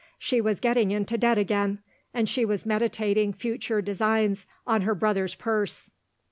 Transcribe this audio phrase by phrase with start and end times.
[0.17, 1.77] She was getting into debt again;
[2.11, 5.91] and she was meditating future designs on her brother's purse.